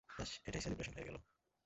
[0.09, 1.17] ব্যস, এটাই সেলিব্রেশন হয়ে গেল।